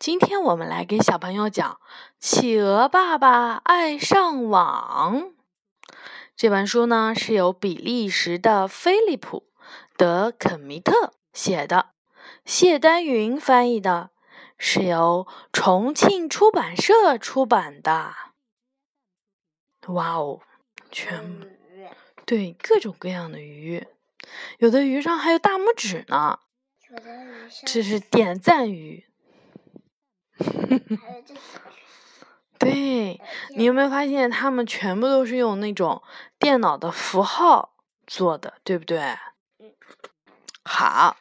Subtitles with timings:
[0.00, 1.74] 今天我们来给小朋友讲
[2.18, 5.24] 《企鹅爸爸爱上网》
[6.34, 9.40] 这本书呢，是由比利时的菲利普·
[9.98, 11.90] 德肯米特写的，
[12.46, 14.08] 谢丹云翻译的，
[14.56, 18.14] 是由重庆出版社出版的。
[19.88, 20.40] 哇哦，
[20.90, 21.46] 全
[22.24, 23.86] 对各种各样的鱼，
[24.60, 26.38] 有的鱼上还有大拇指呢，
[27.66, 29.04] 这是点赞鱼。
[32.58, 33.20] 对，
[33.56, 36.02] 你有没有发现他们全部都是用那种
[36.38, 37.74] 电脑的符号
[38.06, 39.16] 做的，对不对？
[40.62, 41.16] 好，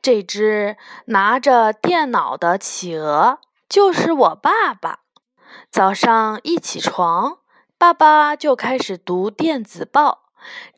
[0.00, 0.76] 这只
[1.06, 5.00] 拿着电脑的企鹅就是我爸爸。
[5.70, 7.38] 早上一起床，
[7.76, 10.25] 爸爸就开始读电子报。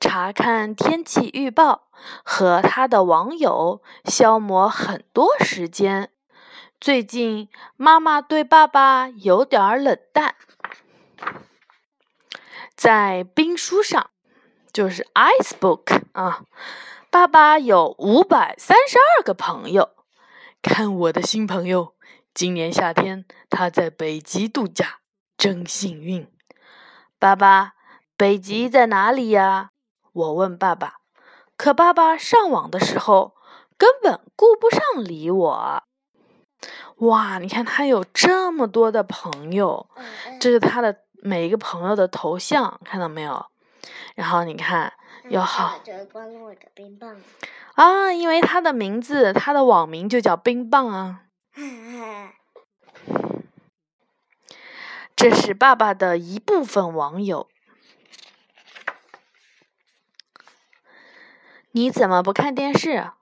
[0.01, 1.89] 查看天气预报
[2.25, 6.11] 和他的网友消磨很多时间。
[6.81, 10.37] 最近妈妈对爸爸有点冷淡。
[12.77, 14.11] 在冰书上，
[14.73, 16.45] 就是 Ice Book 啊，
[17.11, 19.91] 爸爸有五百三十二个朋友。
[20.63, 21.95] 看我的新朋友，
[22.33, 25.01] 今年夏天他在北极度假，
[25.37, 26.31] 真幸运。
[27.19, 27.78] 爸爸。
[28.19, 29.71] 北极在哪里呀？
[30.13, 30.97] 我问爸爸，
[31.57, 33.37] 可爸爸上网的时候
[33.77, 35.83] 根本顾不上理我。
[36.97, 39.89] 哇，你看他有这么多的朋友，
[40.41, 43.47] 这是他的每一个朋友的头像，看到没有？
[44.17, 44.93] 然后你看，
[45.29, 45.79] 有好
[47.77, 51.21] 啊，因为他的名字，他的网名就叫冰棒啊。
[55.15, 57.49] 这是爸爸的一部分网友。
[61.79, 63.13] 你怎么不看电视？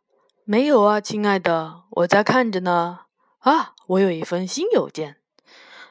[0.44, 3.00] 没有啊，亲爱的，我在看着呢。
[3.40, 5.16] 啊，我有一封新邮件。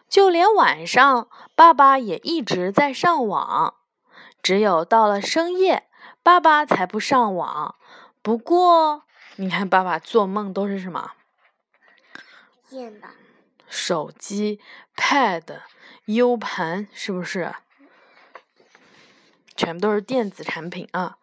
[0.10, 3.76] 就连晚上，爸爸也一直在上网。
[4.42, 5.88] 只有到了深夜，
[6.24, 7.76] 爸爸才不上网。
[8.24, 9.04] 不过，
[9.36, 11.12] 你看，爸爸做梦都是什么？
[12.68, 13.10] 电脑、
[13.68, 14.60] 手机、
[14.96, 15.60] Pad、
[16.06, 17.54] U 盘，是不是？
[19.56, 21.18] 全部都是电子产品啊！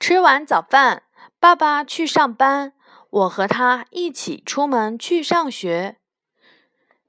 [0.00, 1.02] 吃完早饭，
[1.38, 2.72] 爸爸去上班，
[3.10, 5.96] 我和他一起出门去上学。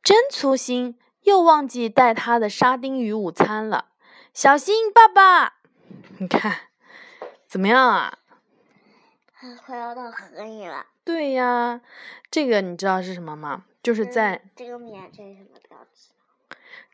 [0.03, 3.89] 真粗心，又忘记带他的沙丁鱼午餐了。
[4.33, 5.55] 小心，爸爸！
[6.19, 6.53] 你看，
[7.47, 8.17] 怎么样啊？
[9.65, 10.85] 快要到河里了。
[11.03, 11.81] 对呀，
[12.29, 13.63] 这个你知道是什么吗？
[13.81, 16.09] 就是在这个面这是什么标志？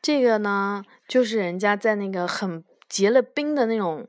[0.00, 2.64] 这个呢，就是人家在那个很。
[2.88, 4.08] 结了冰的那种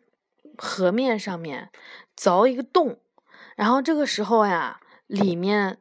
[0.58, 1.70] 河面上面
[2.18, 3.00] 凿一个洞，
[3.56, 5.80] 然后这个时候呀，里面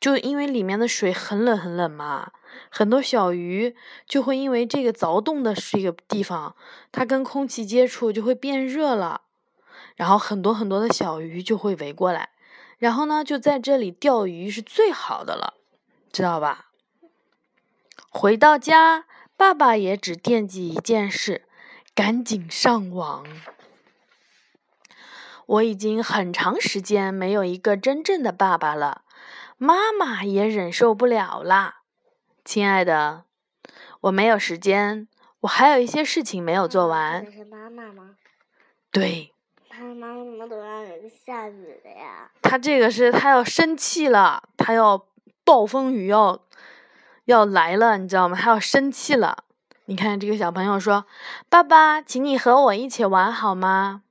[0.00, 2.32] 就因为里面的水很冷很冷嘛，
[2.70, 3.74] 很多小鱼
[4.06, 6.54] 就会因为这个凿洞的这个地方，
[6.92, 9.22] 它跟空气接触就会变热了，
[9.96, 12.30] 然后很多很多的小鱼就会围过来，
[12.78, 15.54] 然后呢，就在这里钓鱼是最好的了，
[16.12, 16.70] 知道吧？
[18.10, 21.46] 回到家，爸爸也只惦记一件事。
[21.94, 23.24] 赶紧上网！
[25.46, 29.02] 我已经很长时间没有一个真正的爸爸了，
[29.58, 31.82] 妈妈也忍受不了啦。
[32.44, 33.26] 亲爱的，
[34.00, 35.06] 我没有时间，
[35.42, 37.24] 我还有一些事情没有做完。
[37.24, 38.16] 这是妈妈吗？
[38.90, 39.32] 对。
[39.68, 42.30] 他妈妈怎么都让人下雨的呀？
[42.42, 45.06] 他这个是他要生气了，他要
[45.44, 46.42] 暴风雨要
[47.26, 48.36] 要来了，你知道吗？
[48.36, 49.44] 他要生气了。
[49.86, 51.04] 你看这个小朋友说
[51.50, 54.02] ：“爸爸，请你和我一起玩好吗？”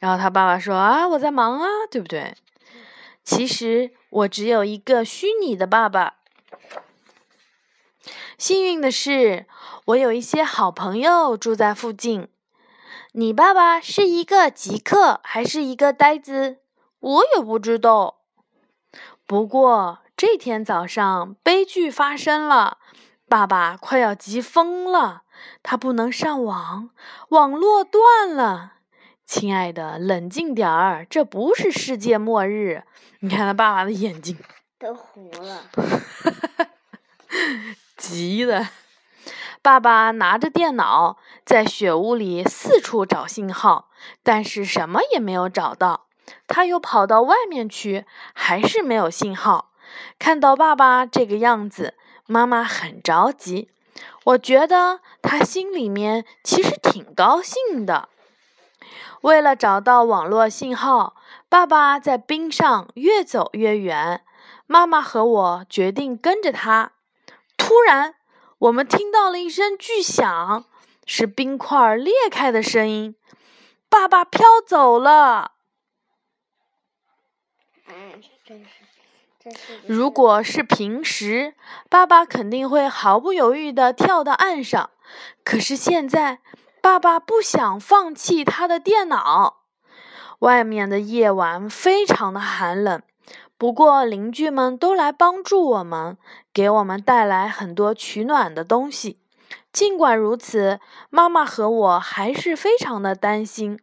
[0.00, 2.34] 然后他爸爸说：“啊，我在忙啊，对不对？”
[3.22, 6.14] 其实我只有一个虚拟的爸爸。
[8.38, 9.46] 幸运的是，
[9.86, 12.28] 我有一些好朋友住在附近。
[13.12, 16.58] 你爸爸是一个极客还是一个呆子？
[17.00, 18.20] 我也不知道。
[19.26, 22.78] 不过这天早上，悲剧发生了。
[23.28, 25.22] 爸爸快要急疯了，
[25.62, 26.90] 他不能上网，
[27.28, 28.72] 网络断了。
[29.26, 32.84] 亲爱的，冷静点儿，这不是世界末日。
[33.20, 34.38] 你看他爸爸的眼睛
[34.78, 35.64] 都糊了，
[37.98, 38.68] 急的。
[39.60, 43.90] 爸爸拿着电脑在雪屋里四处找信号，
[44.22, 46.06] 但是什么也没有找到。
[46.46, 49.72] 他又跑到外面去，还是没有信号。
[50.18, 51.94] 看到爸爸这个样子。
[52.30, 53.70] 妈妈很着急，
[54.24, 58.10] 我觉得她心里面其实挺高兴的。
[59.22, 61.16] 为了找到网络信号，
[61.48, 64.22] 爸爸在冰上越走越远。
[64.66, 66.92] 妈妈和我决定跟着他。
[67.56, 68.16] 突然，
[68.58, 70.66] 我们听到了一声巨响，
[71.06, 73.16] 是冰块裂开的声音。
[73.88, 75.52] 爸爸飘走了。
[77.86, 78.87] 嗯，真，是。
[79.86, 81.54] 如果是平时，
[81.88, 84.90] 爸爸肯定会毫不犹豫地跳到岸上。
[85.44, 86.40] 可是现在，
[86.80, 89.62] 爸爸不想放弃他的电脑。
[90.40, 93.02] 外面的夜晚非常的寒冷。
[93.56, 96.16] 不过，邻居们都来帮助我们，
[96.52, 99.18] 给我们带来很多取暖的东西。
[99.72, 100.78] 尽管如此，
[101.10, 103.80] 妈妈和我还是非常的担心。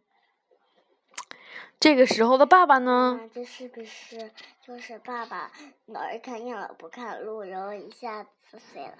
[1.78, 3.20] 这个时候的爸爸呢？
[3.34, 4.30] 这是不是
[4.66, 5.50] 就是爸爸
[5.86, 8.94] 老是看电脑不看路，然后一下子碎了？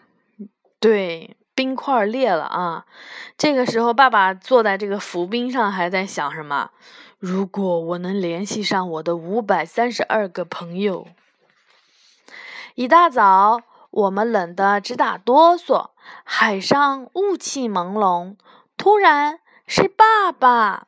[0.79, 2.87] 对，冰块裂了啊！
[3.39, 6.71] 这个时候，爸爸坐在这个浮冰上，还在想什么？
[7.19, 11.09] 如果我能联系上我的五百三十二个朋友，
[12.75, 15.91] 一大早我们冷得直打哆嗦，
[16.25, 18.37] 海上雾气朦胧。
[18.77, 20.87] 突然是爸爸，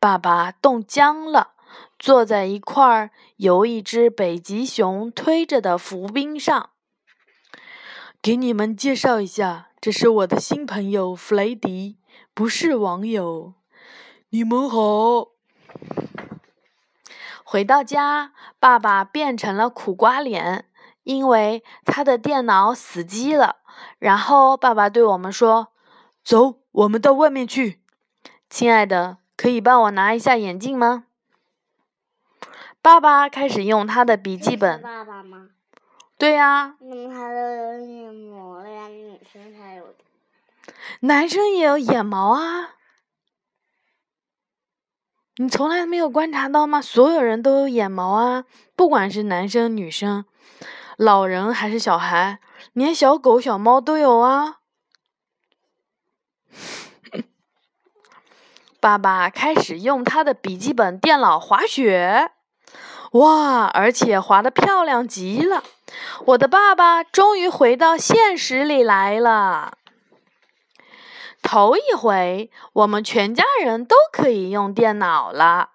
[0.00, 1.52] 爸爸冻僵了，
[1.98, 6.70] 坐在一块由一只北极熊推着的浮冰上。
[8.22, 11.98] 给你们介绍一下，这是我的新朋友弗雷迪，
[12.32, 13.52] 不是网友。
[14.30, 15.28] 你们好。
[17.44, 20.64] 回到家，爸爸变成了苦瓜脸，
[21.02, 23.56] 因为他的电脑死机了。
[23.98, 25.68] 然后爸爸对我们说
[26.24, 27.82] ：“走，我们到外面去。”
[28.48, 31.04] 亲爱的，可以帮我拿一下眼镜吗？
[32.82, 34.82] 爸爸开始用他的笔记本。
[34.82, 35.48] 爸爸吗？
[36.18, 36.76] 对呀。
[36.78, 39.94] 那么他都有眼毛了呀，女生才有。
[41.00, 42.74] 男生也有眼毛啊。
[45.36, 46.82] 你从来没有观察到吗？
[46.82, 48.44] 所有人都有眼毛啊，
[48.76, 50.26] 不管是男生女生，
[50.98, 52.40] 老人还是小孩，
[52.74, 54.58] 连小狗小猫都有啊。
[58.80, 62.30] 爸爸开始用他的笔记本电脑滑雪，
[63.12, 65.62] 哇，而且滑的漂亮极了。
[66.24, 69.74] 我的爸爸终于回到现实里来了。
[71.42, 75.70] 头一回，我们全家人都可以用电脑了。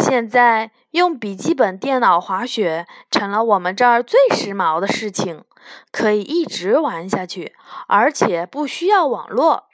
[0.00, 5.44] 现在用笔记本电脑滑雪成了我们这儿最时髦的事情，
[5.92, 7.54] 可以一直玩下去，
[7.86, 9.64] 而且不需要网络。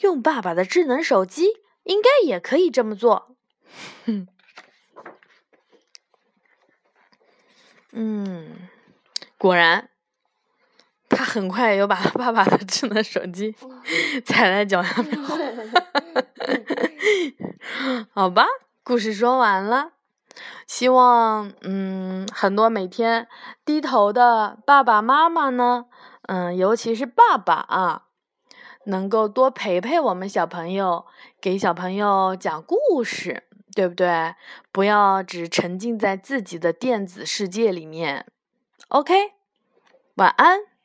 [0.00, 1.46] 用爸爸的智能手机
[1.84, 3.36] 应该也可以这么做。
[4.04, 4.28] 哼，
[7.92, 8.68] 嗯，
[9.38, 9.88] 果然。
[11.08, 13.54] 他很快又把爸爸的智能手机
[14.24, 15.16] 踩在脚下面。
[18.10, 18.44] 好吧，
[18.82, 19.92] 故事说完了。
[20.66, 23.28] 希望嗯，很多每天
[23.64, 25.86] 低头的爸爸妈妈呢，
[26.22, 28.05] 嗯，尤其是爸爸啊，
[28.86, 31.06] 能够多陪陪我们小朋友，
[31.40, 33.44] 给小朋友讲故事，
[33.74, 34.34] 对不对？
[34.72, 38.26] 不要只沉浸在自己的电子世界里面。
[38.88, 39.14] OK，
[40.16, 40.75] 晚安。